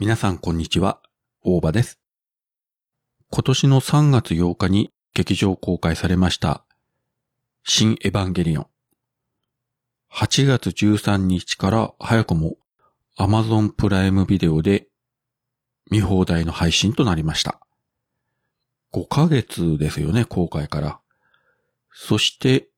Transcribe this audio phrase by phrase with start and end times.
[0.00, 1.00] 皆さんこんにちは、
[1.40, 2.00] 大場です。
[3.30, 6.64] 今年の3月8日に劇場公開されました、
[7.62, 8.66] 新エヴァンゲリオン。
[10.12, 12.56] 8月13日から早くも
[13.16, 14.88] Amazon プライムビデオで
[15.92, 17.60] 見放題の配信となりました。
[18.92, 21.00] 5ヶ月ですよね、公開から。
[21.92, 22.68] そして、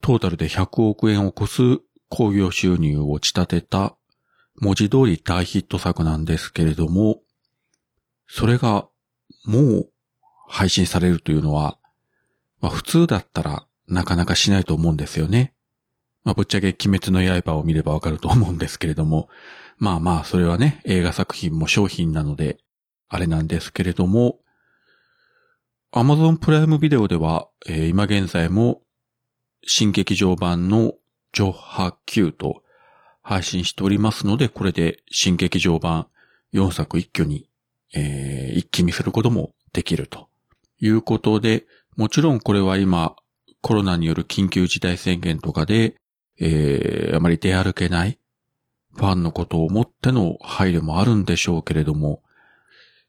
[0.00, 3.98] トータルで100億円を超す興行収入を打ち立てた
[4.60, 7.20] 文字通り大ヒット作なんですけれども、
[8.28, 8.88] それが
[9.44, 9.90] もう
[10.48, 11.78] 配信されるというのは、
[12.60, 15.54] まあ普通だったらなかなかしないと思うんですよね。
[16.24, 19.28] まあぶっちゃけ鬼滅の刃を見ればわかると思うんですけれども、
[19.78, 22.58] まあまあそれはね、映画作品も商品なので、
[23.08, 24.38] あれなんですけれども、
[25.92, 28.82] Amazon プライムビデオでは、えー今現在も
[29.66, 30.94] 新劇場版の
[31.32, 32.63] ジョッハ Q と
[33.24, 36.06] 配信しておりますので、これで新劇場版
[36.52, 37.48] 4作一挙に、
[37.94, 40.28] えー一気見することもできると
[40.78, 41.64] いうことで、
[41.96, 43.16] もちろんこれは今
[43.62, 45.96] コロナによる緊急事態宣言とかで、
[46.38, 48.18] えーあまり出歩けない
[48.94, 52.22] ファンのことを思っての配慮もあるんでしょうけれども、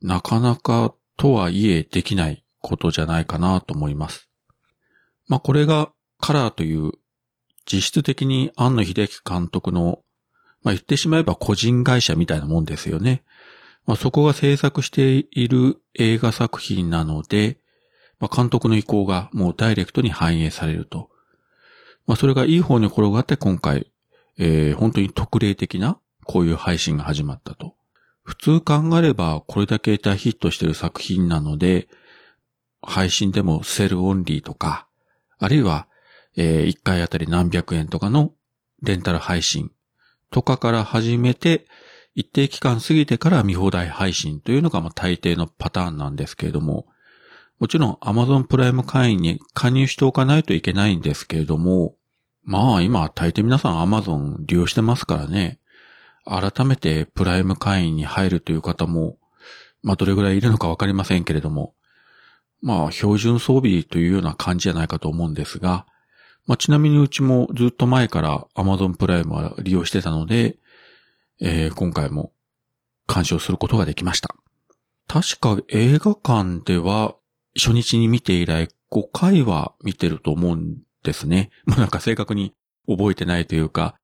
[0.00, 4.30] なかなかとはいえできないことじゃないかなと思います。
[5.26, 5.90] まあこれが
[6.20, 6.92] カラーという
[7.70, 10.00] 実質的に庵野秀樹監督の、
[10.62, 13.24] まあ言ってしまえば個人会社みたいなもんですよね。
[13.86, 17.58] まあそこが制作している映画作品なので、
[18.18, 21.10] まあ監督の意向がもうダイレクトに反映されると。
[22.06, 23.92] まあそれがいい方に転がって今回、
[24.38, 27.74] えー本当に特例的なこういう配信が始まったと。
[28.22, 31.88] 普通考えればこれだけ大ヒットしている作品なので、
[32.82, 34.86] 配信でもセルオンリーとか、
[35.38, 35.88] あるいは、
[36.36, 38.32] え1回あたり何百円とかの
[38.82, 39.70] レンタル配信
[40.30, 41.66] とかから始めて、
[42.14, 46.86] 一定期間過ぎてから見放題配信というのがまあ大抵のパターンなんですけれども、
[47.58, 51.94] もちろん Amazon プライム会員に加入しておかないといけないんですけれども、
[52.42, 55.58] まあ今大抵皆さん Amazon 利用してますからね、
[56.24, 59.18] 改めてプライム会員に入るという方も、
[59.82, 61.74] まあどれぐらいいるのかわかりませんけれども、
[62.60, 65.86] まあ標準装備というような感じじゃないかと思うんですが、
[66.46, 70.56] まあちなみにうちもずっと前から Amazon プライムは利用してたので、
[71.40, 72.32] えー今回も
[73.06, 74.34] 鑑賞することができました。
[75.08, 77.14] 確か映画館では
[77.56, 81.50] 初日に見て以来5回は見てると思うんですね。
[81.66, 82.54] もうなんか正確に
[82.88, 83.96] 覚えてないというか、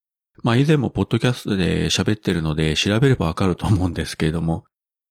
[0.42, 4.64] まあ以前もポッドキャストで喋ってるので調べればわかると思うんですけれども、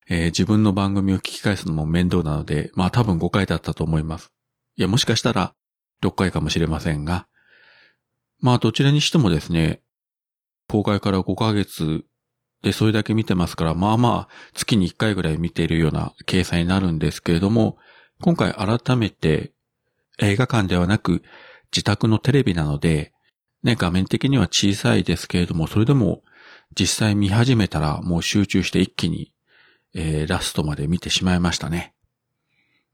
[0.08, 4.30] えー自分の番組を聞き返すのも面倒なので、まあ多分5回だったと思います。
[4.76, 5.54] いや、もしかしたら
[6.02, 7.26] 6回かもしれませんが、
[8.40, 9.80] まあどちらにしてもですね、
[10.68, 12.04] 公開から5ヶ月
[12.62, 17.76] でそれだけ見てますから、まあまあ月に1回ぐらい見ているような計算になるんですけれども、
[18.20, 19.52] 今回改めて
[20.18, 21.22] 映画館ではなく
[21.72, 23.12] 自宅のテレビなので、
[23.62, 26.22] ね、画面的には小さいですけれども、それでも
[26.78, 29.32] 実際見始めたらもう集中して一気に、
[29.94, 31.94] えーラストまで見てしまいましたね。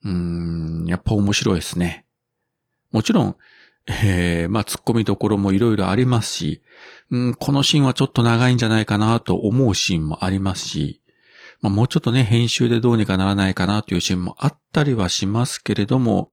[0.04, 2.04] うーん、やっぱ面白いですね。
[2.90, 3.36] もちろん、
[3.86, 6.62] えーまあ、突っ込みどころもいろいろありますし、
[7.10, 11.02] うん、このシーンはちょっと長いんじゃないかなと思うシーンもありますし、
[11.60, 16.30] まあ、もうちょっとね、編集でどうにかならないかなというシーンもあったりはしますけれども、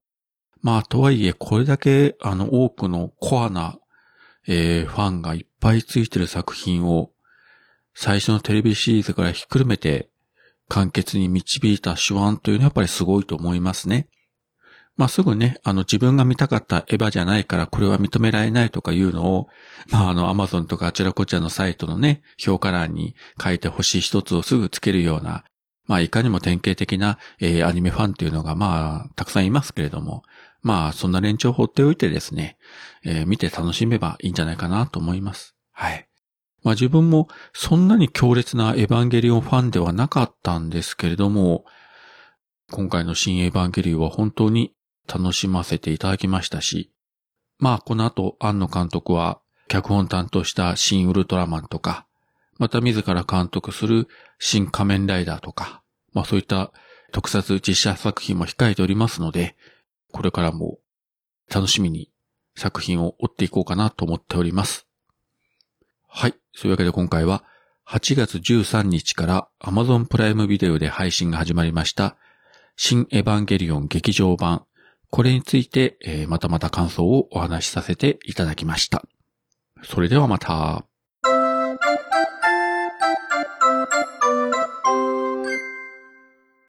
[0.61, 3.77] まあ、とはいえ、これだけ、あの、多くのコアな、
[4.47, 7.11] えーファンがいっぱいついてる作品を、
[7.93, 10.09] 最初のテレビシリーズからひっくるめて、
[10.67, 14.09] 簡潔に導いた手腕というのはやっぱりすごいと思いますね。
[14.97, 19.47] まあ、すぐね、あの、自分が見たかったエヴァじゃないからこれは認められないとかいうのを、
[19.89, 25.43] まあ、あの、アマゾンとかあちらこちらのサイトのね、評価欄に書いて星一つをすぐつけるような、
[25.85, 30.23] まあ、いかにも典型的な、えーアニメファンっていうのが、まあ、たくさんいますけれども、
[30.61, 32.57] まあ、そんな連中を放っておいてですね、
[33.03, 35.55] えー見て楽しめばいいんじゃないかなと思います。
[35.71, 36.07] はい。
[36.63, 41.65] まあ自分もそんなに強烈なエヴァンゲリオンファンではなかったんですけれども、
[42.71, 44.73] 今回の新エヴァンゲリオンは本当に
[45.07, 46.91] 楽しませていただきましたし、
[47.57, 52.05] まあこの後、庵野監督は脚本担当した新ウルトラマンとか、
[52.57, 54.07] また自ら監督する
[54.39, 55.81] 新仮面ライダーとか、
[56.13, 56.71] まあそういった
[57.11, 59.55] 特撮実写作品も控えておりますので、
[60.11, 60.79] これからも
[61.53, 62.11] 楽しみに
[62.55, 64.87] 作品を追っていこうかなと思っております。
[66.07, 66.35] はい。
[66.53, 67.43] そういうわけで今回は
[67.87, 72.17] 8月13日から Amazon プライムビデオで配信が始まりました
[72.77, 74.65] 新エヴァンゲリオン劇場版。
[75.15, 79.01] これについて、またまた感想をお話しさせていただきました。
[79.81, 80.85] それではまた。